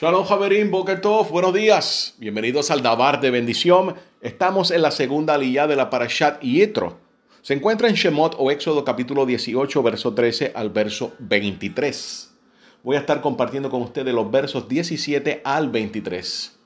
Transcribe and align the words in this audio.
Shalom 0.00 0.24
Javerín, 0.24 0.70
Boker 0.70 0.98
Tov, 1.02 1.28
buenos 1.28 1.52
días. 1.52 2.14
Bienvenidos 2.16 2.70
al 2.70 2.80
Dabar 2.80 3.20
de 3.20 3.30
Bendición. 3.30 3.96
Estamos 4.22 4.70
en 4.70 4.80
la 4.80 4.92
segunda 4.92 5.34
aliyah 5.34 5.66
de 5.66 5.76
la 5.76 5.90
Parashat 5.90 6.40
Yitro. 6.40 6.96
Se 7.42 7.52
encuentra 7.52 7.86
en 7.86 7.96
Shemot 7.96 8.34
o 8.38 8.50
Éxodo 8.50 8.82
capítulo 8.82 9.26
18, 9.26 9.82
verso 9.82 10.14
13 10.14 10.52
al 10.54 10.70
verso 10.70 11.12
23. 11.18 12.34
Voy 12.82 12.96
a 12.96 13.00
estar 13.00 13.20
compartiendo 13.20 13.68
con 13.68 13.82
ustedes 13.82 14.14
los 14.14 14.30
versos 14.30 14.68
17 14.70 15.42
al 15.44 15.68
23. 15.68 16.58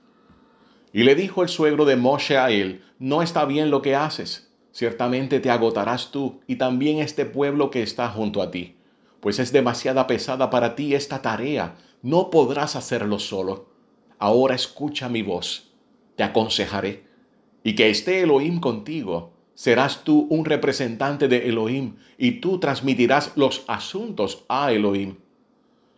Y 0.92 1.02
le 1.02 1.16
dijo 1.16 1.42
el 1.42 1.48
suegro 1.48 1.86
de 1.86 1.96
Moshe 1.96 2.38
a 2.38 2.52
él, 2.52 2.84
no 3.00 3.20
está 3.20 3.46
bien 3.46 3.68
lo 3.68 3.82
que 3.82 3.96
haces. 3.96 4.52
Ciertamente 4.70 5.40
te 5.40 5.50
agotarás 5.50 6.12
tú 6.12 6.40
y 6.46 6.54
también 6.54 7.00
este 7.00 7.26
pueblo 7.26 7.72
que 7.72 7.82
está 7.82 8.08
junto 8.10 8.42
a 8.42 8.52
ti, 8.52 8.76
pues 9.18 9.40
es 9.40 9.50
demasiada 9.50 10.06
pesada 10.06 10.50
para 10.50 10.76
ti 10.76 10.94
esta 10.94 11.20
tarea 11.20 11.74
no 12.04 12.28
podrás 12.28 12.76
hacerlo 12.76 13.18
solo. 13.18 13.70
Ahora 14.18 14.54
escucha 14.54 15.08
mi 15.08 15.22
voz, 15.22 15.72
te 16.16 16.22
aconsejaré, 16.22 17.04
y 17.64 17.74
que 17.74 17.88
esté 17.88 18.20
Elohim 18.20 18.60
contigo. 18.60 19.32
Serás 19.54 20.04
tú 20.04 20.26
un 20.28 20.44
representante 20.44 21.28
de 21.28 21.48
Elohim, 21.48 21.96
y 22.18 22.40
tú 22.40 22.60
transmitirás 22.60 23.32
los 23.36 23.64
asuntos 23.68 24.44
a 24.50 24.70
Elohim. 24.72 25.16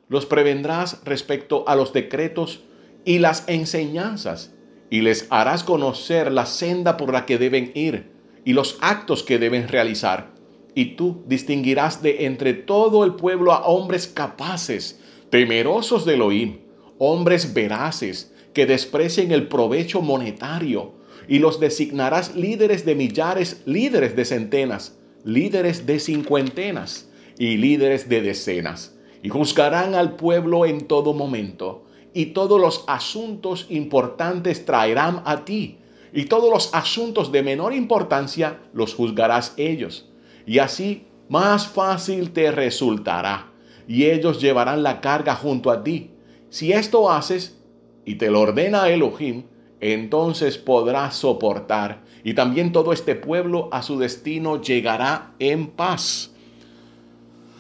Los 0.09 0.27
prevendrás 0.27 1.03
respecto 1.05 1.65
a 1.67 1.75
los 1.75 1.93
decretos 1.93 2.61
y 3.05 3.19
las 3.19 3.43
enseñanzas, 3.49 4.55
y 4.91 5.01
les 5.01 5.27
harás 5.31 5.65
conocer 5.65 6.31
la 6.31 6.47
senda 6.47 6.97
por 6.97 7.13
la 7.13 7.27
que 7.27 7.37
deben 7.37 7.73
ir 7.75 8.13
y 8.45 8.53
los 8.53 8.79
actos 8.81 9.25
que 9.25 9.41
deben 9.41 9.67
realizar. 9.67 10.31
Y 10.77 10.95
tú 10.95 11.25
distinguirás 11.27 12.01
de 12.01 12.27
entre 12.27 12.55
todo 12.55 13.05
el 13.05 13.15
pueblo 13.15 13.53
a 13.53 13.67
hombres 13.67 14.07
capaces 14.07 15.01
temerosos 15.31 16.05
de 16.05 16.15
Elohim, 16.15 16.59
hombres 16.99 17.53
veraces 17.53 18.33
que 18.55 18.67
desprecien 18.67 19.33
el 19.33 19.49
provecho 19.49 20.01
monetario, 20.01 20.95
y 21.29 21.41
los 21.41 21.59
designarás 21.59 22.37
líderes 22.37 22.85
de 22.85 22.95
millares, 22.95 23.63
líderes 23.67 24.15
de 24.15 24.25
centenas, 24.25 24.99
líderes 25.25 25.85
de 25.85 25.99
cincuentenas 25.99 27.11
y 27.39 27.57
líderes 27.57 28.09
de 28.09 28.23
decenas, 28.23 28.97
y 29.23 29.29
juzgarán 29.29 29.95
al 29.95 30.15
pueblo 30.15 30.65
en 30.65 30.87
todo 30.87 31.13
momento, 31.15 31.85
y 32.15 32.27
todos 32.27 32.61
los 32.61 32.85
asuntos 32.87 33.67
importantes 33.69 34.65
traerán 34.65 35.23
a 35.27 35.45
ti, 35.45 35.79
y 36.13 36.27
todos 36.27 36.49
los 36.49 36.73
asuntos 36.73 37.33
de 37.33 37.43
menor 37.43 37.75
importancia 37.75 38.61
los 38.73 38.95
juzgarás 38.95 39.53
ellos, 39.57 40.09
y 40.47 40.61
así 40.61 41.07
más 41.29 41.67
fácil 41.67 42.31
te 42.31 42.53
resultará 42.53 43.56
y 43.87 44.05
ellos 44.05 44.41
llevarán 44.41 44.83
la 44.83 45.01
carga 45.01 45.35
junto 45.35 45.71
a 45.71 45.83
ti. 45.83 46.11
Si 46.49 46.73
esto 46.73 47.11
haces 47.11 47.61
y 48.05 48.17
te 48.17 48.31
lo 48.31 48.41
ordena 48.41 48.89
Elohim, 48.89 49.45
entonces 49.81 50.59
podrás 50.59 51.17
soportar 51.17 52.03
y 52.25 52.35
también 52.35 52.73
todo 52.73 52.93
este 52.93 53.15
pueblo 53.15 53.69
a 53.73 53.83
su 53.83 53.99
destino 53.99 54.61
llegará 54.61 55.35
en 55.39 55.69
paz. 55.69 56.33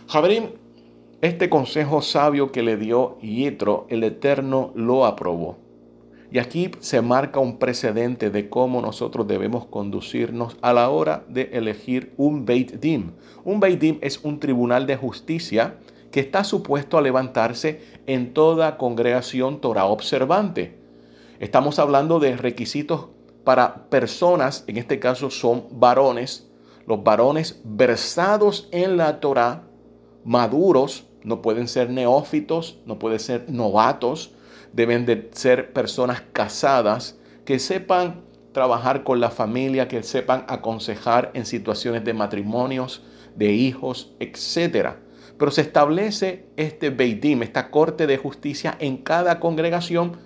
Jabrín, 0.08 0.50
este 1.20 1.48
consejo 1.48 2.02
sabio 2.02 2.52
que 2.52 2.62
le 2.62 2.76
dio 2.76 3.18
Yitro, 3.20 3.86
el 3.88 4.04
Eterno 4.04 4.72
lo 4.74 5.06
aprobó. 5.06 5.58
Y 6.30 6.38
aquí 6.38 6.70
se 6.80 7.00
marca 7.00 7.38
un 7.38 7.58
precedente 7.58 8.30
de 8.30 8.48
cómo 8.48 8.82
nosotros 8.82 9.26
debemos 9.28 9.66
conducirnos 9.66 10.56
a 10.60 10.72
la 10.72 10.90
hora 10.90 11.24
de 11.28 11.50
elegir 11.52 12.12
un 12.16 12.44
Beit 12.44 12.80
Dim. 12.80 13.12
Un 13.44 13.60
Beit 13.60 13.80
Dim 13.80 13.98
es 14.00 14.20
un 14.22 14.40
tribunal 14.40 14.86
de 14.86 14.96
justicia 14.96 15.78
que 16.16 16.20
está 16.20 16.44
supuesto 16.44 16.96
a 16.96 17.02
levantarse 17.02 17.82
en 18.06 18.32
toda 18.32 18.78
congregación 18.78 19.60
Torah 19.60 19.84
observante. 19.84 20.78
Estamos 21.40 21.78
hablando 21.78 22.20
de 22.20 22.38
requisitos 22.38 23.08
para 23.44 23.90
personas, 23.90 24.64
en 24.66 24.78
este 24.78 24.98
caso 24.98 25.28
son 25.28 25.66
varones, 25.72 26.48
los 26.86 27.04
varones 27.04 27.60
versados 27.64 28.66
en 28.72 28.96
la 28.96 29.20
Torah, 29.20 29.64
maduros, 30.24 31.04
no 31.22 31.42
pueden 31.42 31.68
ser 31.68 31.90
neófitos, 31.90 32.78
no 32.86 32.98
pueden 32.98 33.20
ser 33.20 33.50
novatos, 33.50 34.32
deben 34.72 35.04
de 35.04 35.28
ser 35.34 35.74
personas 35.74 36.22
casadas 36.32 37.18
que 37.44 37.58
sepan 37.58 38.22
trabajar 38.52 39.04
con 39.04 39.20
la 39.20 39.28
familia, 39.28 39.86
que 39.86 40.02
sepan 40.02 40.46
aconsejar 40.48 41.30
en 41.34 41.44
situaciones 41.44 42.04
de 42.06 42.14
matrimonios, 42.14 43.02
de 43.34 43.52
hijos, 43.52 44.14
etcétera. 44.18 45.00
Pero 45.38 45.50
se 45.50 45.60
establece 45.60 46.46
este 46.56 46.90
Beidim, 46.90 47.42
esta 47.42 47.70
corte 47.70 48.06
de 48.06 48.16
justicia 48.16 48.76
en 48.78 48.98
cada 48.98 49.38
congregación. 49.38 50.18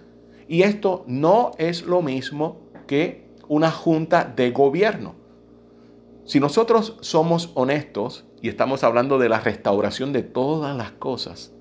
Y 0.48 0.62
esto 0.62 1.04
no 1.06 1.52
es 1.58 1.82
lo 1.82 2.02
mismo 2.02 2.60
que 2.86 3.28
una 3.48 3.70
junta 3.70 4.24
de 4.24 4.50
gobierno. 4.50 5.14
Si 6.24 6.38
nosotros 6.38 6.96
somos 7.00 7.50
honestos 7.54 8.24
y 8.40 8.48
estamos 8.48 8.84
hablando 8.84 9.18
de 9.18 9.28
la 9.28 9.40
restauración 9.40 10.12
de 10.12 10.22
todas 10.22 10.76
las 10.76 10.92
cosas, 10.92 11.52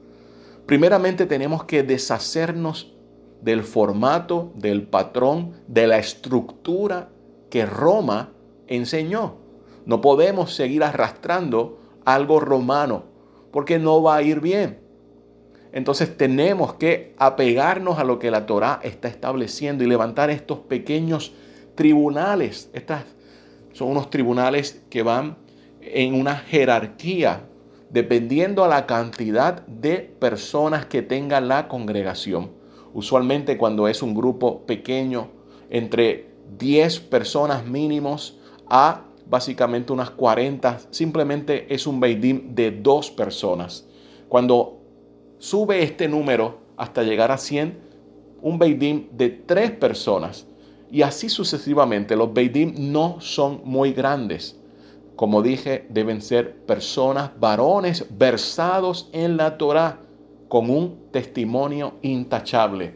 primeramente 0.67 1.25
tenemos 1.25 1.63
que 1.63 1.81
deshacernos 1.81 2.93
del 3.41 3.63
formato, 3.63 4.51
del 4.55 4.83
patrón, 4.83 5.53
de 5.67 5.87
la 5.87 5.97
estructura 5.97 7.09
que 7.49 7.65
Roma 7.65 8.33
enseñó. 8.67 9.37
No 9.85 10.01
podemos 10.01 10.53
seguir 10.53 10.83
arrastrando 10.83 11.79
algo 12.05 12.39
romano 12.39 13.05
porque 13.51 13.79
no 13.79 14.01
va 14.01 14.17
a 14.17 14.21
ir 14.21 14.39
bien. 14.39 14.79
Entonces 15.71 16.17
tenemos 16.17 16.73
que 16.73 17.13
apegarnos 17.17 17.99
a 17.99 18.03
lo 18.03 18.17
que 18.17 18.31
la 18.31 18.45
Torah 18.45 18.79
está 18.83 19.07
estableciendo 19.07 19.83
y 19.83 19.87
levantar 19.87 20.29
estos 20.29 20.59
pequeños 20.59 21.33
tribunales. 21.75 22.69
Estas 22.73 23.05
son 23.73 23.89
unos 23.89 24.09
tribunales 24.09 24.83
que 24.89 25.03
van 25.03 25.37
en 25.81 26.15
una 26.15 26.35
jerarquía 26.35 27.43
dependiendo 27.89 28.63
a 28.63 28.67
la 28.67 28.85
cantidad 28.85 29.65
de 29.65 29.99
personas 29.99 30.85
que 30.85 31.01
tenga 31.01 31.41
la 31.41 31.67
congregación. 31.67 32.51
Usualmente 32.93 33.57
cuando 33.57 33.87
es 33.87 34.01
un 34.01 34.13
grupo 34.13 34.65
pequeño, 34.65 35.29
entre 35.69 36.29
10 36.57 36.99
personas 37.01 37.65
mínimos 37.65 38.39
a 38.67 39.05
básicamente 39.29 39.93
unas 39.93 40.09
40, 40.09 40.79
simplemente 40.89 41.73
es 41.73 41.85
un 41.85 41.99
Beidim 41.99 42.55
de 42.55 42.71
dos 42.71 43.11
personas. 43.11 43.85
Cuando 44.27 44.79
sube 45.37 45.83
este 45.83 46.07
número 46.07 46.59
hasta 46.77 47.03
llegar 47.03 47.31
a 47.31 47.37
100, 47.37 47.77
un 48.41 48.57
Beidim 48.57 49.07
de 49.11 49.29
tres 49.29 49.71
personas. 49.71 50.47
Y 50.91 51.03
así 51.03 51.29
sucesivamente, 51.29 52.15
los 52.15 52.33
Beidim 52.33 52.91
no 52.91 53.21
son 53.21 53.61
muy 53.63 53.93
grandes. 53.93 54.59
Como 55.15 55.41
dije, 55.41 55.85
deben 55.89 56.21
ser 56.21 56.55
personas, 56.65 57.31
varones 57.39 58.05
versados 58.09 59.09
en 59.11 59.37
la 59.37 59.57
Torah, 59.57 59.99
con 60.47 60.69
un 60.71 61.11
testimonio 61.11 61.93
intachable. 62.01 62.93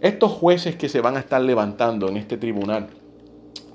Estos 0.00 0.30
jueces 0.32 0.76
que 0.76 0.88
se 0.88 1.00
van 1.00 1.16
a 1.16 1.20
estar 1.20 1.40
levantando 1.40 2.08
en 2.08 2.16
este 2.16 2.36
tribunal, 2.36 2.88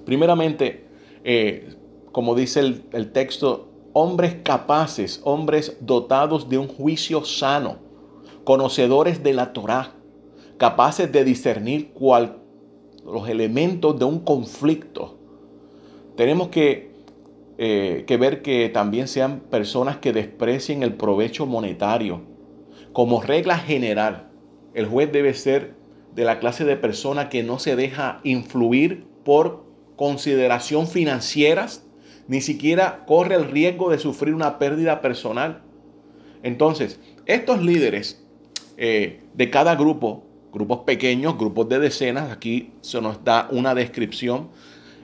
primeramente 0.05 0.84
eh, 1.27 1.75
como 2.11 2.35
dice 2.35 2.59
el, 2.59 3.11
texto, 3.11 3.67
hombres 3.93 4.37
capaces, 4.43 5.21
hombres 5.23 5.75
dotados 5.81 6.49
de 6.49 6.59
un 6.59 6.67
juicio 6.67 7.25
sano, 7.25 7.77
conocedores 8.43 9.23
de 9.23 9.33
la 9.33 9.51
Torah, 9.51 9.95
capaces 10.57 11.11
de 11.11 11.23
discernir 11.23 11.91
los 13.03 13.27
elementos 13.27 13.97
de 13.97 14.05
un 14.05 14.19
conflicto. 14.19 15.17
Tenemos 16.15 16.49
que, 16.49 16.91
eh, 17.57 18.03
que 18.05 18.17
ver 18.17 18.43
que 18.43 18.69
también 18.69 19.07
sean 19.07 19.39
personas 19.39 19.97
que 19.97 20.13
desprecien 20.13 20.83
el 20.83 20.93
provecho 20.93 21.47
monetario. 21.47 22.21
Como 22.93 23.21
regla 23.21 23.57
general, 23.57 24.29
el 24.75 24.85
juez 24.85 25.11
debe 25.11 25.33
ser 25.33 25.73
de 26.13 26.23
la 26.23 26.37
clase 26.39 26.65
de 26.65 26.77
persona 26.77 27.29
que 27.29 27.41
no 27.41 27.57
se 27.57 27.75
deja 27.75 28.21
influir 28.23 29.07
por 29.23 29.64
consideración 29.95 30.87
financieras, 30.87 31.85
ni 32.27 32.41
siquiera 32.41 33.05
corre 33.05 33.35
el 33.35 33.51
riesgo 33.51 33.89
de 33.89 33.99
sufrir 33.99 34.33
una 34.33 34.57
pérdida 34.59 35.01
personal. 35.01 35.61
Entonces, 36.43 36.99
estos 37.25 37.63
líderes 37.63 38.23
eh, 38.77 39.21
de 39.33 39.49
cada 39.49 39.75
grupo, 39.75 40.25
grupos 40.51 40.79
pequeños, 40.79 41.37
grupos 41.37 41.69
de 41.69 41.79
decenas, 41.79 42.31
aquí 42.31 42.71
se 42.81 43.01
nos 43.01 43.23
da 43.23 43.47
una 43.51 43.75
descripción, 43.75 44.49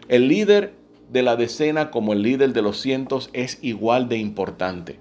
el 0.08 0.28
líder 0.28 0.74
de 1.12 1.24
la 1.24 1.36
decena 1.36 1.92
como 1.92 2.14
el 2.14 2.22
líder 2.22 2.54
de 2.54 2.62
los 2.62 2.80
cientos 2.80 3.30
es 3.34 3.60
igual 3.62 4.08
de 4.08 4.18
importante. 4.18 5.00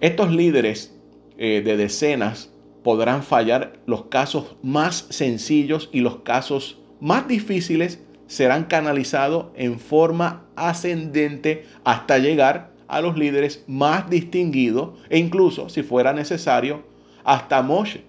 Estos 0.00 0.32
líderes 0.32 0.96
eh, 1.38 1.62
de 1.64 1.76
decenas 1.76 2.50
podrán 2.82 3.22
fallar 3.22 3.80
los 3.86 4.06
casos 4.06 4.56
más 4.62 5.06
sencillos 5.10 5.90
y 5.92 6.00
los 6.00 6.20
casos 6.20 6.78
más 7.00 7.28
difíciles 7.28 8.00
serán 8.30 8.66
canalizados 8.66 9.46
en 9.56 9.80
forma 9.80 10.44
ascendente 10.54 11.66
hasta 11.82 12.18
llegar 12.18 12.70
a 12.86 13.00
los 13.00 13.18
líderes 13.18 13.64
más 13.66 14.08
distinguidos 14.08 14.90
e 15.08 15.18
incluso, 15.18 15.68
si 15.68 15.82
fuera 15.82 16.12
necesario, 16.12 16.84
hasta 17.24 17.60
Moshe. 17.60 18.04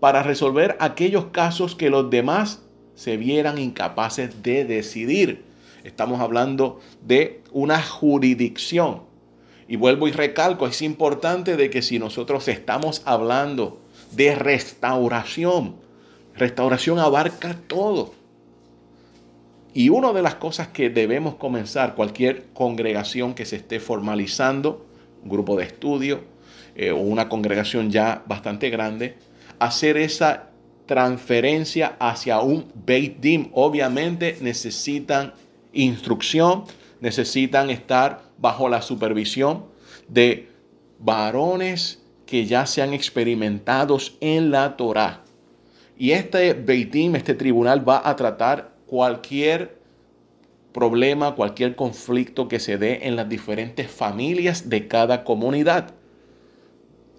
para 0.00 0.22
resolver 0.22 0.78
aquellos 0.80 1.26
casos 1.26 1.74
que 1.74 1.90
los 1.90 2.08
demás 2.08 2.62
se 2.94 3.18
vieran 3.18 3.58
incapaces 3.58 4.42
de 4.42 4.64
decidir. 4.64 5.44
Estamos 5.84 6.22
hablando 6.22 6.80
de 7.02 7.42
una 7.52 7.82
jurisdicción. 7.82 9.02
Y 9.68 9.76
vuelvo 9.76 10.08
y 10.08 10.12
recalco, 10.12 10.66
es 10.66 10.80
importante 10.80 11.58
de 11.58 11.68
que 11.68 11.82
si 11.82 11.98
nosotros 11.98 12.48
estamos 12.48 13.02
hablando 13.04 13.78
de 14.12 14.34
restauración, 14.36 15.76
restauración 16.34 16.98
abarca 16.98 17.54
todo. 17.66 18.19
Y 19.72 19.88
una 19.88 20.12
de 20.12 20.22
las 20.22 20.34
cosas 20.34 20.68
que 20.68 20.90
debemos 20.90 21.36
comenzar, 21.36 21.94
cualquier 21.94 22.46
congregación 22.52 23.34
que 23.34 23.46
se 23.46 23.56
esté 23.56 23.78
formalizando, 23.78 24.86
un 25.22 25.28
grupo 25.28 25.56
de 25.56 25.64
estudio 25.64 26.24
eh, 26.74 26.90
o 26.90 26.98
una 26.98 27.28
congregación 27.28 27.90
ya 27.90 28.22
bastante 28.26 28.70
grande, 28.70 29.16
hacer 29.58 29.96
esa 29.96 30.50
transferencia 30.86 31.94
hacia 32.00 32.40
un 32.40 32.66
Beit. 32.74 33.24
Obviamente 33.52 34.36
necesitan 34.40 35.34
instrucción, 35.72 36.64
necesitan 37.00 37.70
estar 37.70 38.22
bajo 38.38 38.68
la 38.68 38.82
supervisión 38.82 39.66
de 40.08 40.48
varones 40.98 42.02
que 42.26 42.44
ya 42.46 42.66
sean 42.66 42.92
experimentados 42.92 44.16
en 44.20 44.50
la 44.50 44.76
Torah. 44.76 45.22
Y 45.96 46.10
este 46.10 46.54
Beit 46.54 46.94
este 47.14 47.34
tribunal, 47.34 47.88
va 47.88 48.02
a 48.08 48.16
tratar 48.16 48.79
cualquier 48.90 49.78
problema, 50.72 51.36
cualquier 51.36 51.76
conflicto 51.76 52.48
que 52.48 52.58
se 52.58 52.76
dé 52.76 53.06
en 53.06 53.14
las 53.14 53.28
diferentes 53.28 53.88
familias 53.88 54.68
de 54.68 54.88
cada 54.88 55.22
comunidad. 55.22 55.94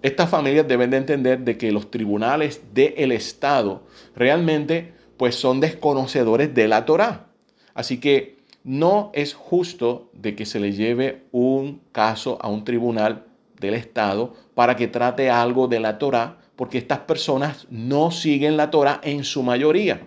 Estas 0.02 0.28
familias 0.28 0.68
deben 0.68 0.90
de 0.90 0.98
entender 0.98 1.38
de 1.38 1.56
que 1.56 1.72
los 1.72 1.90
tribunales 1.90 2.60
del 2.74 3.10
Estado 3.10 3.84
realmente 4.14 4.92
pues 5.16 5.34
son 5.34 5.60
desconocedores 5.60 6.52
de 6.52 6.68
la 6.68 6.84
Torá. 6.84 7.28
Así 7.72 8.00
que 8.00 8.36
no 8.64 9.10
es 9.14 9.32
justo 9.32 10.10
de 10.12 10.36
que 10.36 10.44
se 10.44 10.60
le 10.60 10.72
lleve 10.72 11.22
un 11.32 11.80
caso 11.90 12.36
a 12.42 12.48
un 12.48 12.64
tribunal 12.64 13.24
del 13.58 13.72
Estado 13.72 14.34
para 14.54 14.76
que 14.76 14.88
trate 14.88 15.30
algo 15.30 15.68
de 15.68 15.80
la 15.80 15.96
Torá, 15.96 16.36
porque 16.54 16.76
estas 16.76 16.98
personas 16.98 17.66
no 17.70 18.10
siguen 18.10 18.58
la 18.58 18.70
Torá 18.70 19.00
en 19.02 19.24
su 19.24 19.42
mayoría. 19.42 20.02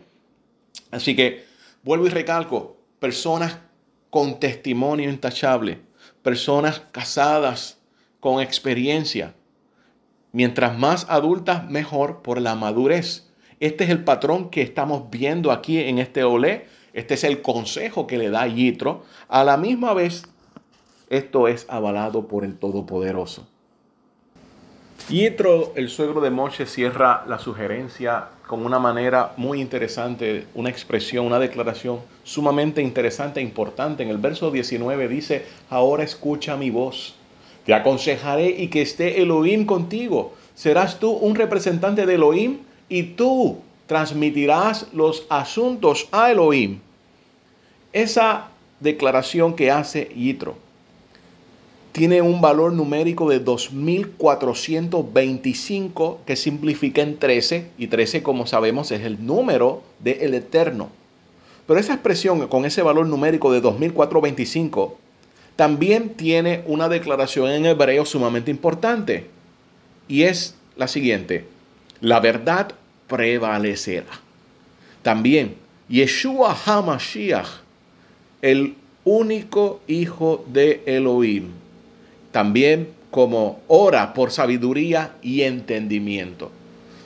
Así 0.91 1.15
que 1.15 1.44
Vuelvo 1.85 2.07
y 2.07 2.09
recalco, 2.09 2.77
personas 2.97 3.59
con 4.09 4.39
testimonio 4.39 5.07
intachable, 5.07 5.81
personas 6.23 6.81
casadas 6.91 7.77
con 8.19 8.41
experiencia. 8.41 9.35
Mientras 10.31 10.79
más 10.79 11.05
adultas, 11.09 11.69
mejor 11.69 12.23
por 12.23 12.41
la 12.41 12.55
madurez. 12.55 13.29
Este 13.59 13.83
es 13.83 13.91
el 13.91 14.03
patrón 14.03 14.49
que 14.49 14.63
estamos 14.63 15.11
viendo 15.11 15.51
aquí 15.51 15.77
en 15.77 15.99
este 15.99 16.23
olé. 16.23 16.65
Este 16.93 17.13
es 17.13 17.23
el 17.23 17.43
consejo 17.43 18.07
que 18.07 18.17
le 18.17 18.31
da 18.31 18.47
Yitro. 18.47 19.03
A 19.27 19.43
la 19.43 19.55
misma 19.55 19.93
vez, 19.93 20.23
esto 21.11 21.47
es 21.47 21.67
avalado 21.69 22.27
por 22.27 22.43
el 22.45 22.57
Todopoderoso. 22.57 23.47
Yitro, 25.09 25.71
el 25.75 25.89
suegro 25.89 26.19
de 26.19 26.31
Moshe, 26.31 26.65
cierra 26.65 27.23
la 27.27 27.37
sugerencia 27.37 28.29
con 28.47 28.65
una 28.65 28.79
manera 28.79 29.33
muy 29.37 29.61
interesante, 29.61 30.47
una 30.55 30.71
expresión, 30.71 31.27
una 31.27 31.37
declaración 31.37 31.99
sumamente 32.23 32.81
interesante 32.81 33.39
e 33.39 33.43
importante. 33.43 34.01
En 34.01 34.09
el 34.09 34.17
verso 34.17 34.49
19 34.49 35.07
dice, 35.07 35.45
ahora 35.69 36.03
escucha 36.03 36.57
mi 36.57 36.71
voz, 36.71 37.13
te 37.67 37.75
aconsejaré 37.75 38.49
y 38.49 38.69
que 38.69 38.81
esté 38.81 39.21
Elohim 39.21 39.67
contigo. 39.67 40.33
Serás 40.55 40.99
tú 40.99 41.11
un 41.11 41.35
representante 41.35 42.07
de 42.07 42.15
Elohim 42.15 42.61
y 42.89 43.03
tú 43.03 43.59
transmitirás 43.85 44.87
los 44.91 45.27
asuntos 45.29 46.07
a 46.11 46.31
Elohim. 46.31 46.79
Esa 47.93 48.47
declaración 48.79 49.55
que 49.55 49.69
hace 49.69 50.05
Yitro 50.15 50.64
tiene 51.95 52.21
un 52.21 52.39
valor 52.41 52.73
numérico 52.73 53.29
de 53.29 53.39
2425 53.39 56.19
que 56.25 56.35
simplifica 56.35 57.01
en 57.01 57.17
13 57.17 57.71
y 57.77 57.87
13 57.87 58.21
como 58.21 58.45
sabemos 58.47 58.91
es 58.91 59.03
el 59.03 59.25
número 59.25 59.81
del 59.99 60.33
eterno. 60.33 60.89
Pero 61.65 61.79
esa 61.79 61.93
expresión 61.93 62.49
con 62.49 62.65
ese 62.65 62.81
valor 62.81 63.07
numérico 63.07 63.53
de 63.53 63.61
2425 63.61 64.97
también 65.55 66.09
tiene 66.09 66.65
una 66.67 66.89
declaración 66.89 67.49
en 67.49 67.65
hebreo 67.65 68.03
sumamente 68.03 68.51
importante 68.51 69.27
y 70.09 70.23
es 70.23 70.55
la 70.75 70.89
siguiente, 70.89 71.45
la 72.01 72.19
verdad 72.19 72.73
prevalecerá. 73.07 74.19
También 75.01 75.55
Yeshua 75.87 76.57
HaMashiach, 76.65 77.47
el 78.41 78.75
único 79.05 79.79
hijo 79.87 80.43
de 80.51 80.83
Elohim 80.85 81.63
también 82.35 82.89
como 83.11 83.61
ora 83.69 84.13
por 84.13 84.29
sabiduría 84.29 85.15
y 85.21 85.43
entendimiento. 85.43 86.51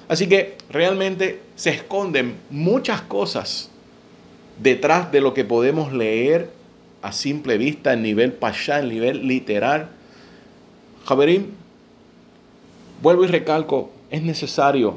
Así 0.07 0.25
que 0.27 0.57
realmente 0.71 1.39
se 1.55 1.69
esconden 1.69 2.33
muchas 2.49 3.03
cosas 3.03 3.69
detrás 4.59 5.11
de 5.11 5.21
lo 5.21 5.35
que 5.35 5.45
podemos 5.45 5.93
leer 5.93 6.49
a 7.03 7.11
simple 7.11 7.59
vista 7.59 7.93
en 7.93 8.01
nivel 8.01 8.33
pasha, 8.33 8.79
en 8.79 8.89
nivel 8.89 9.27
literal. 9.27 9.89
Javerín, 11.05 11.51
vuelvo 13.03 13.23
y 13.23 13.27
recalco, 13.27 13.91
es 14.09 14.23
necesario 14.23 14.95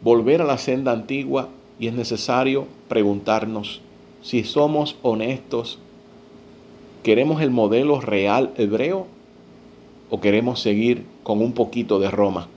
volver 0.00 0.40
a 0.40 0.46
la 0.46 0.56
senda 0.56 0.92
antigua 0.92 1.50
y 1.78 1.88
es 1.88 1.92
necesario 1.92 2.68
preguntarnos 2.88 3.82
si 4.22 4.44
somos 4.44 4.96
honestos, 5.02 5.78
¿queremos 7.02 7.42
el 7.42 7.50
modelo 7.50 8.00
real 8.00 8.54
hebreo 8.56 9.14
o 10.10 10.20
queremos 10.20 10.60
seguir 10.60 11.04
con 11.22 11.40
un 11.40 11.52
poquito 11.52 11.98
de 11.98 12.10
Roma? 12.10 12.48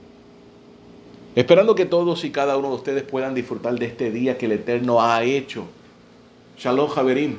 Esperando 1.34 1.74
que 1.74 1.86
todos 1.86 2.24
y 2.24 2.30
cada 2.30 2.56
uno 2.56 2.70
de 2.70 2.74
ustedes 2.76 3.02
puedan 3.04 3.34
disfrutar 3.34 3.78
de 3.78 3.86
este 3.86 4.10
día 4.10 4.36
que 4.36 4.46
el 4.46 4.52
Eterno 4.52 5.00
ha 5.00 5.22
hecho. 5.22 5.64
Shalom, 6.58 6.88
Javerim. 6.88 7.36